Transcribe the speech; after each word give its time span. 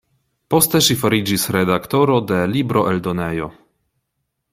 Poste 0.53 0.79
ŝi 0.85 0.95
fariĝis 1.01 1.45
redaktoro 1.55 2.17
de 2.31 2.39
libroeldonejo. 2.55 3.51